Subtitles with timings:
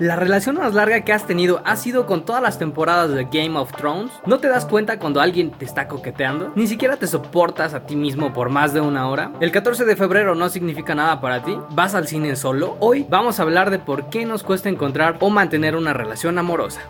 [0.00, 3.58] La relación más larga que has tenido ha sido con todas las temporadas de Game
[3.58, 4.10] of Thrones.
[4.24, 6.52] ¿No te das cuenta cuando alguien te está coqueteando?
[6.54, 9.30] ¿Ni siquiera te soportas a ti mismo por más de una hora?
[9.40, 11.54] ¿El 14 de febrero no significa nada para ti?
[11.72, 12.78] ¿Vas al cine solo?
[12.80, 16.80] Hoy vamos a hablar de por qué nos cuesta encontrar o mantener una relación amorosa.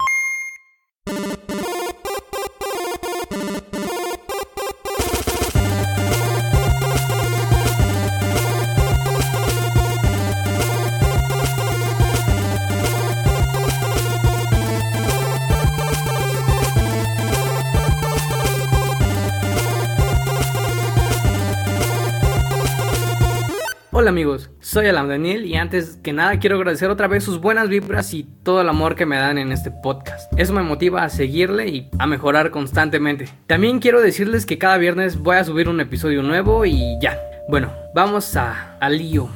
[24.00, 27.68] Hola amigos, soy Alan Daniel y antes que nada quiero agradecer otra vez sus buenas
[27.68, 30.32] vibras y todo el amor que me dan en este podcast.
[30.38, 33.28] Eso me motiva a seguirle y a mejorar constantemente.
[33.46, 37.20] También quiero decirles que cada viernes voy a subir un episodio nuevo y ya.
[37.50, 39.28] Bueno, vamos a, al lío.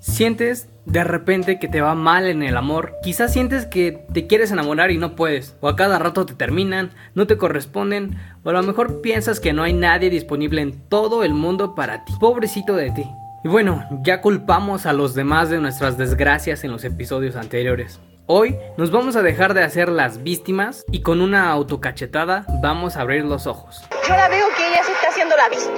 [0.00, 2.94] Sientes de repente que te va mal en el amor.
[3.02, 5.56] Quizás sientes que te quieres enamorar y no puedes.
[5.60, 8.16] O a cada rato te terminan, no te corresponden.
[8.44, 12.02] O a lo mejor piensas que no hay nadie disponible en todo el mundo para
[12.06, 12.14] ti.
[12.18, 13.04] Pobrecito de ti.
[13.46, 18.00] Y bueno, ya culpamos a los demás de nuestras desgracias en los episodios anteriores.
[18.26, 23.02] Hoy nos vamos a dejar de hacer las víctimas y con una autocachetada vamos a
[23.02, 23.84] abrir los ojos.
[24.08, 25.76] Yo la veo que ella se está haciendo la víctima.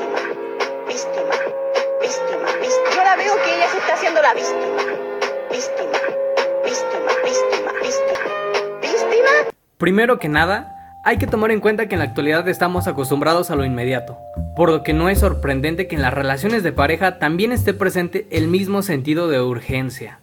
[0.88, 1.34] Víctima,
[2.00, 2.90] víctima, víctima.
[2.96, 4.64] Yo la veo que ella se está haciendo la víctima.
[5.50, 5.98] Víctima,
[6.64, 8.80] víctima, víctima, víctima.
[8.80, 9.52] ¿Víctima?
[9.76, 10.77] Primero que nada,
[11.08, 14.18] hay que tomar en cuenta que en la actualidad estamos acostumbrados a lo inmediato
[14.58, 18.26] por lo que no es sorprendente que en las relaciones de pareja también esté presente
[18.32, 20.18] el mismo sentido de urgencia.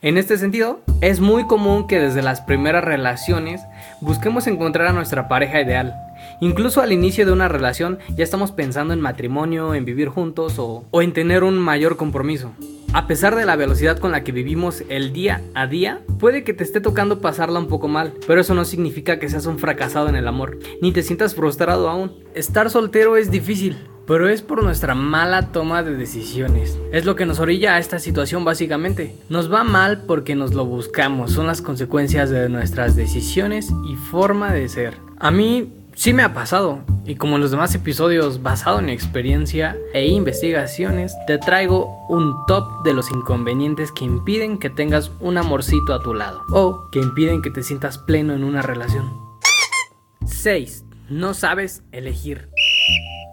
[0.00, 3.60] En este sentido, es muy común que desde las primeras relaciones
[4.00, 5.96] busquemos encontrar a nuestra pareja ideal.
[6.40, 10.84] Incluso al inicio de una relación ya estamos pensando en matrimonio, en vivir juntos o,
[10.92, 12.52] en tener un mayor compromiso.
[12.92, 16.54] A pesar de la velocidad con la que vivimos el día a día, puede que
[16.54, 20.08] te esté tocando pasarla un poco mal, pero eso no significa que seas un fracasado
[20.08, 22.12] en el amor, ni te sientas frustrado aún.
[22.34, 23.76] Estar soltero es difícil,
[24.10, 26.76] pero es por nuestra mala toma de decisiones.
[26.90, 29.14] Es lo que nos orilla a esta situación básicamente.
[29.28, 34.52] Nos va mal porque nos lo buscamos, son las consecuencias de nuestras decisiones y forma
[34.52, 34.96] de ser.
[35.20, 39.76] A mí sí me ha pasado, y como en los demás episodios basado en experiencia
[39.94, 45.94] e investigaciones, te traigo un top de los inconvenientes que impiden que tengas un amorcito
[45.94, 49.10] a tu lado o que impiden que te sientas pleno en una relación.
[50.26, 50.84] 6.
[51.08, 52.48] No sabes elegir.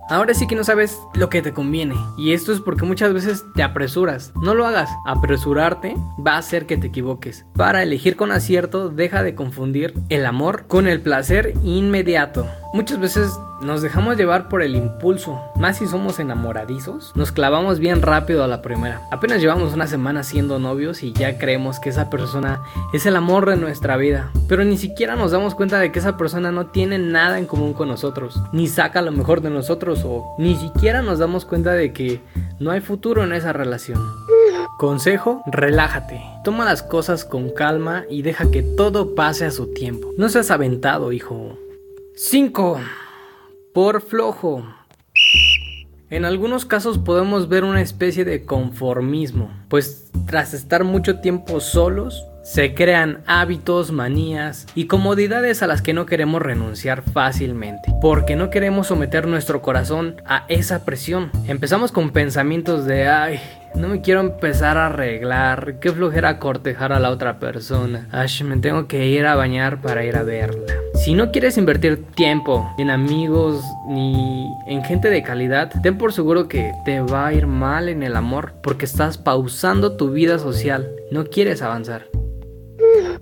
[0.09, 1.95] Ahora sí que no sabes lo que te conviene.
[2.17, 4.31] Y esto es porque muchas veces te apresuras.
[4.41, 4.89] No lo hagas.
[5.05, 5.95] Apresurarte
[6.25, 7.45] va a hacer que te equivoques.
[7.55, 12.47] Para elegir con acierto, deja de confundir el amor con el placer inmediato.
[12.73, 18.01] Muchas veces nos dejamos llevar por el impulso, más si somos enamoradizos, nos clavamos bien
[18.01, 19.01] rápido a la primera.
[19.09, 22.61] Apenas llevamos una semana siendo novios y ya creemos que esa persona
[22.93, 26.17] es el amor de nuestra vida, pero ni siquiera nos damos cuenta de que esa
[26.17, 30.35] persona no tiene nada en común con nosotros, ni saca lo mejor de nosotros o
[30.37, 32.21] ni siquiera nos damos cuenta de que
[32.59, 33.99] no hay futuro en esa relación.
[34.77, 36.21] Consejo, relájate.
[36.43, 40.13] Toma las cosas con calma y deja que todo pase a su tiempo.
[40.17, 41.57] No seas aventado, hijo.
[42.19, 42.79] 5.
[43.75, 44.65] Por flojo.
[46.09, 52.25] En algunos casos podemos ver una especie de conformismo, pues tras estar mucho tiempo solos,
[52.43, 58.49] se crean hábitos, manías y comodidades a las que no queremos renunciar fácilmente, porque no
[58.49, 61.29] queremos someter nuestro corazón a esa presión.
[61.45, 63.39] Empezamos con pensamientos de, ay,
[63.75, 68.57] no me quiero empezar a arreglar, qué flojera cortejar a la otra persona, ay, me
[68.57, 70.86] tengo que ir a bañar para ir a verla.
[71.07, 76.49] Si no quieres invertir tiempo en amigos ni en gente de calidad, ten por seguro
[76.49, 80.85] que te va a ir mal en el amor porque estás pausando tu vida social,
[81.09, 82.07] no quieres avanzar.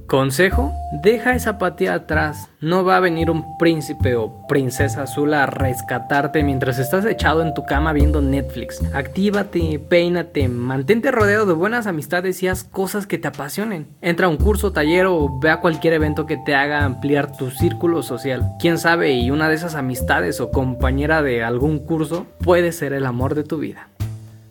[0.07, 2.49] Consejo, deja esa apatía atrás.
[2.61, 7.55] No va a venir un príncipe o princesa azul a rescatarte mientras estás echado en
[7.55, 8.83] tu cama viendo Netflix.
[8.93, 13.87] Actívate, peínate, mantente rodeado de buenas amistades y haz cosas que te apasionen.
[14.01, 17.49] Entra a un curso, taller o ve a cualquier evento que te haga ampliar tu
[17.49, 18.51] círculo social.
[18.59, 23.07] Quién sabe, y una de esas amistades o compañera de algún curso puede ser el
[23.07, 23.89] amor de tu vida.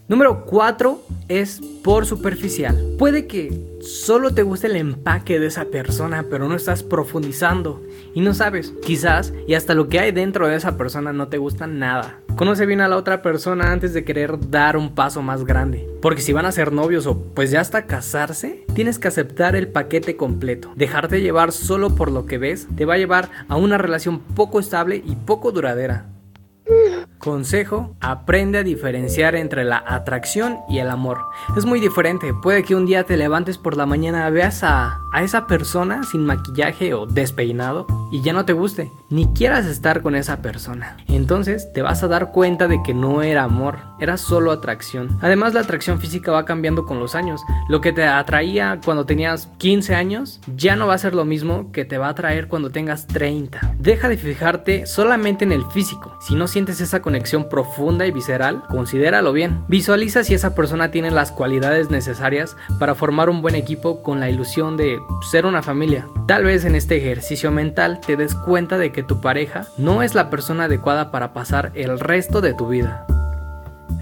[0.06, 2.78] Número 4 es por superficial.
[2.98, 8.20] Puede que solo te guste el empaque de esa persona, pero no estás profundizando y
[8.20, 11.66] no sabes, quizás, y hasta lo que hay dentro de esa persona no te gusta
[11.66, 12.20] nada.
[12.36, 15.88] Conoce bien a la otra persona antes de querer dar un paso más grande.
[16.02, 19.68] Porque si van a ser novios o pues ya hasta casarse, tienes que aceptar el
[19.68, 20.70] paquete completo.
[20.76, 24.60] Dejarte llevar solo por lo que ves te va a llevar a una relación poco
[24.60, 26.13] estable y poco duradera.
[27.24, 31.22] Consejo, aprende a diferenciar entre la atracción y el amor.
[31.56, 35.22] Es muy diferente, puede que un día te levantes por la mañana, veas a, a,
[35.22, 40.16] esa persona sin maquillaje o despeinado y ya no te guste, ni quieras estar con
[40.16, 40.98] esa persona.
[41.08, 45.16] Entonces te vas a dar cuenta de que no era amor, era solo atracción.
[45.22, 47.40] Además la atracción física va cambiando con los años.
[47.70, 51.72] Lo que te atraía cuando tenías 15 años ya no va a ser lo mismo
[51.72, 53.76] que te va a atraer cuando tengas 30.
[53.78, 56.18] Deja de fijarte solamente en el físico.
[56.20, 59.64] Si no sientes esa conexión, conexión profunda y visceral, considéralo bien.
[59.68, 64.28] Visualiza si esa persona tiene las cualidades necesarias para formar un buen equipo con la
[64.28, 64.98] ilusión de
[65.30, 66.08] ser una familia.
[66.26, 70.16] Tal vez en este ejercicio mental te des cuenta de que tu pareja no es
[70.16, 73.06] la persona adecuada para pasar el resto de tu vida.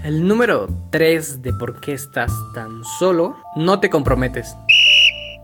[0.03, 4.55] El número 3 de por qué estás tan solo, no te comprometes.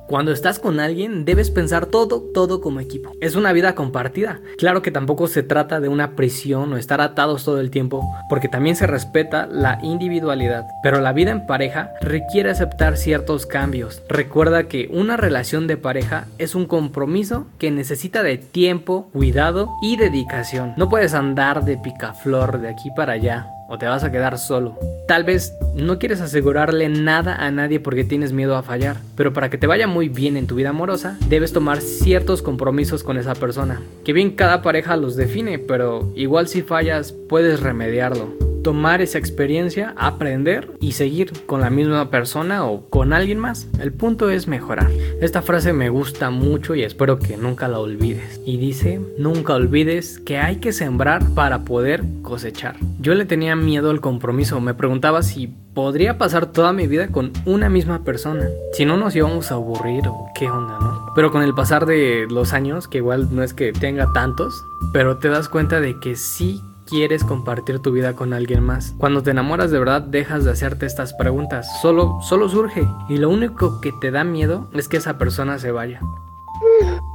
[0.09, 3.11] Cuando estás con alguien debes pensar todo, todo como equipo.
[3.21, 4.39] Es una vida compartida.
[4.57, 8.49] Claro que tampoco se trata de una prisión o estar atados todo el tiempo, porque
[8.49, 10.65] también se respeta la individualidad.
[10.81, 14.01] Pero la vida en pareja requiere aceptar ciertos cambios.
[14.09, 19.95] Recuerda que una relación de pareja es un compromiso que necesita de tiempo, cuidado y
[19.97, 20.73] dedicación.
[20.75, 24.77] No puedes andar de picaflor de aquí para allá o te vas a quedar solo.
[25.07, 29.49] Tal vez no quieres asegurarle nada a nadie porque tienes miedo a fallar, pero para
[29.49, 33.35] que te vaya muy bien en tu vida amorosa, debes tomar ciertos compromisos con esa
[33.35, 33.81] persona.
[34.03, 39.93] Que bien cada pareja los define, pero igual si fallas puedes remediarlo tomar esa experiencia,
[39.97, 43.67] aprender y seguir con la misma persona o con alguien más.
[43.79, 44.89] El punto es mejorar.
[45.21, 48.41] Esta frase me gusta mucho y espero que nunca la olvides.
[48.45, 52.75] Y dice, nunca olvides que hay que sembrar para poder cosechar.
[52.99, 57.31] Yo le tenía miedo al compromiso, me preguntaba si podría pasar toda mi vida con
[57.45, 58.49] una misma persona.
[58.73, 61.13] Si no nos íbamos a aburrir o qué onda, ¿no?
[61.15, 64.53] Pero con el pasar de los años, que igual no es que tenga tantos,
[64.93, 68.95] pero te das cuenta de que sí quieres compartir tu vida con alguien más.
[68.97, 73.29] Cuando te enamoras de verdad dejas de hacerte estas preguntas, solo, solo surge y lo
[73.29, 76.01] único que te da miedo es que esa persona se vaya.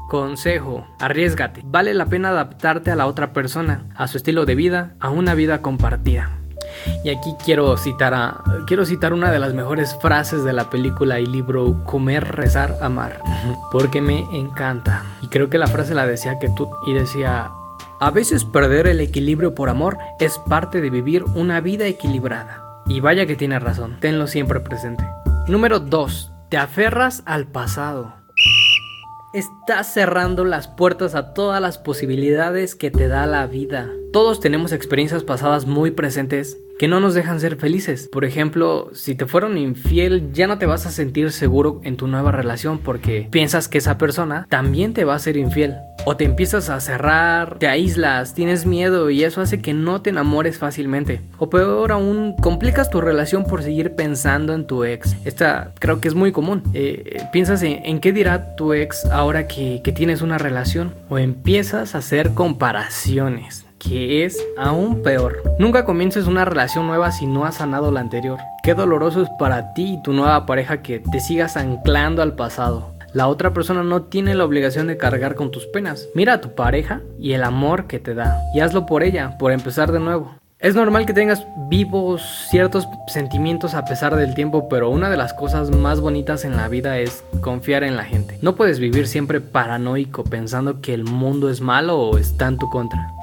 [0.09, 1.63] Consejo, arriesgate.
[1.65, 5.35] Vale la pena adaptarte a la otra persona, a su estilo de vida, a una
[5.35, 6.31] vida compartida.
[7.05, 11.21] Y aquí quiero citar a, quiero citar una de las mejores frases de la película
[11.21, 13.21] y libro Comer, rezar, amar,
[13.73, 15.03] porque me encanta.
[15.21, 17.51] Y creo que la frase la decía que tú y decía,
[18.01, 22.63] a veces perder el equilibrio por amor es parte de vivir una vida equilibrada.
[22.87, 25.05] Y vaya que tiene razón, tenlo siempre presente.
[25.47, 26.33] Número 2.
[26.51, 28.15] Te aferras al pasado.
[29.33, 33.91] Estás cerrando las puertas a todas las posibilidades que te da la vida.
[34.13, 38.09] Todos tenemos experiencias pasadas muy presentes que no nos dejan ser felices.
[38.11, 42.07] Por ejemplo, si te fueron infiel, ya no te vas a sentir seguro en tu
[42.07, 45.77] nueva relación porque piensas que esa persona también te va a ser infiel.
[46.07, 50.11] O te empiezas a cerrar, te aíslas, tienes miedo y eso hace que no te
[50.11, 51.23] enamores fácilmente.
[51.39, 55.17] O peor aún, complicas tu relación por seguir pensando en tu ex.
[55.25, 56.63] Esta creo que es muy común.
[56.75, 60.93] Eh, piensas en, qué dirá tu ex ahora que tienes una relación.
[61.09, 65.43] O empiezas a hacer comparaciones que es aún peor.
[65.59, 68.39] Nunca comiences una relación nueva si no has sanado la anterior.
[68.63, 72.95] Qué doloroso es para ti y tu nueva pareja que te sigas anclando al pasado.
[73.13, 76.09] La otra persona no tiene la obligación de cargar con tus penas.
[76.15, 78.41] Mira a tu pareja y el amor que te da.
[78.55, 80.35] Y hazlo por ella, por empezar de nuevo.
[80.59, 85.35] Es normal que tengas vivos ciertos sentimientos a pesar del tiempo, pero una de las
[85.35, 88.39] cosas más bonitas en la vida es confiar en la gente.
[88.41, 92.71] No puedes vivir siempre paranoico pensando que el mundo es malo o está en tu
[92.71, 93.14] contra.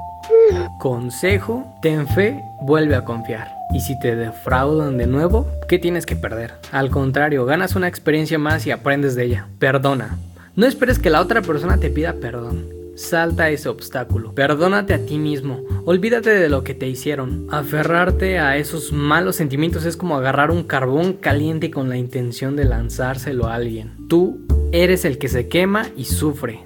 [0.82, 3.48] Consejo, ten fe, vuelve a confiar.
[3.72, 6.56] Y si te defraudan de nuevo, ¿qué tienes que perder?
[6.72, 9.48] Al contrario, ganas una experiencia más y aprendes de ella.
[9.60, 10.18] Perdona.
[10.56, 12.66] No esperes que la otra persona te pida perdón.
[12.96, 14.34] Salta ese obstáculo.
[14.34, 15.60] Perdónate a ti mismo.
[15.86, 17.46] Olvídate de lo que te hicieron.
[17.52, 22.66] Aferrarte a esos malos sentimientos es como agarrar un carbón caliente con la intención de
[22.66, 24.08] lanzárselo a alguien.
[24.10, 26.62] Tú eres el que se quema y sufre.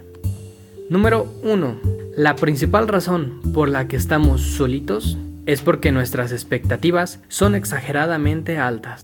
[0.89, 1.94] Número 1.
[2.15, 9.01] La principal razón por la que estamos solitos es porque nuestras expectativas son exageradamente altas.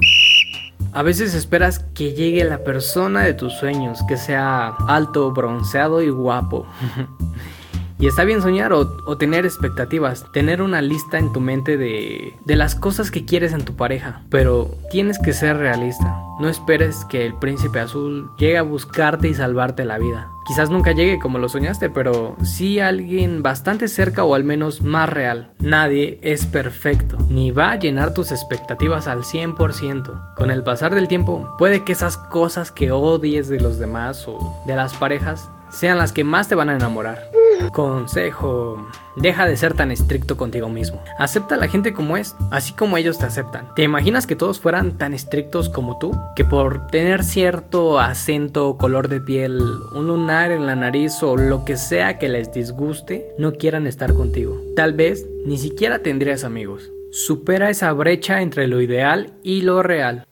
[0.93, 6.09] A veces esperas que llegue la persona de tus sueños, que sea alto, bronceado y
[6.09, 6.65] guapo.
[8.01, 12.55] Y está bien soñar o, tener expectativas, tener una lista en tu mente de, de
[12.55, 16.17] las cosas que quieres en tu pareja, pero tienes que ser realista.
[16.39, 20.29] No esperes que el príncipe azul llegue a buscarte y salvarte la vida.
[20.47, 25.07] Quizás nunca llegue como lo soñaste, pero sí alguien bastante cerca o al menos más
[25.07, 25.51] real.
[25.59, 30.33] Nadie es perfecto, ni va a llenar tus expectativas al 100%.
[30.35, 34.63] Con el pasar del tiempo, puede que esas cosas que odies de los demás o
[34.65, 37.40] de las parejas sean las que más te van a enamorar.
[37.69, 38.87] Consejo.
[39.15, 41.01] Deja de ser tan estricto contigo mismo.
[41.17, 43.73] Acepta a la gente como es, así como ellos te aceptan.
[43.75, 46.11] ¿Te imaginas que todos fueran tan estrictos como tú?
[46.35, 49.61] Que por tener cierto acento, color de piel,
[49.93, 54.13] un lunar en la nariz o lo que sea que les disguste, no quieran estar
[54.13, 54.59] contigo.
[54.75, 56.91] Tal vez ni siquiera tendrías amigos.
[57.11, 60.25] Supera esa brecha entre lo ideal y lo real.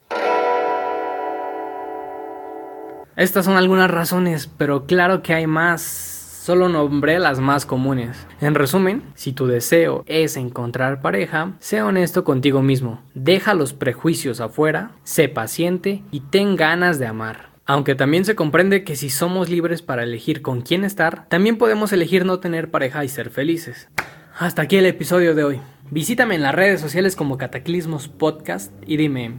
[3.20, 8.26] Estas son algunas razones, pero claro que hay más Solo nombré las más comunes.
[8.40, 14.40] En resumen, si tu deseo es encontrar pareja, sé honesto contigo mismo, deja los prejuicios
[14.40, 17.50] afuera, sé paciente y ten ganas de amar.
[17.66, 21.92] Aunque también se comprende que si somos libres para elegir con quién estar, también podemos
[21.92, 23.90] elegir no tener pareja y ser felices.
[24.38, 25.60] Hasta aquí el episodio de hoy.
[25.92, 29.34] Visítame en las redes sociales como Cataclismos Podcast y dime,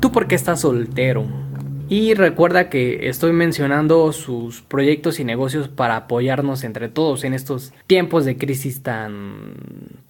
[0.00, 1.41] ¿tú por qué estás soltero?
[1.88, 7.72] Y recuerda que estoy mencionando sus proyectos y negocios para apoyarnos entre todos en estos
[7.86, 9.54] tiempos de crisis tan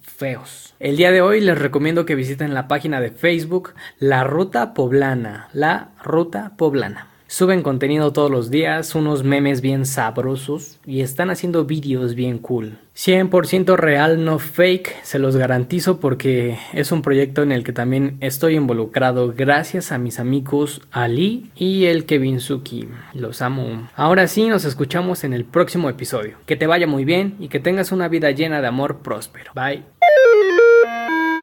[0.01, 0.75] feos.
[0.79, 5.49] El día de hoy les recomiendo que visiten la página de Facebook La Ruta Poblana.
[5.53, 7.12] La Ruta Poblana.
[7.33, 12.77] Suben contenido todos los días, unos memes bien sabrosos y están haciendo vídeos bien cool.
[12.95, 18.17] 100% real, no fake, se los garantizo porque es un proyecto en el que también
[18.19, 22.87] estoy involucrado gracias a mis amigos Ali y el Kevin Suki.
[23.15, 23.89] Los amo.
[23.95, 26.37] Ahora sí, nos escuchamos en el próximo episodio.
[26.45, 29.53] Que te vaya muy bien y que tengas una vida llena de amor próspero.
[29.55, 29.81] Bye.